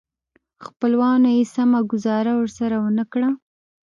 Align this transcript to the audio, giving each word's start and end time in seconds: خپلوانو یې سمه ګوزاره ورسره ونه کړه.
خپلوانو 0.65 1.27
یې 1.37 1.43
سمه 1.55 1.79
ګوزاره 1.91 2.31
ورسره 2.39 2.75
ونه 2.83 3.03
کړه. 3.11 3.29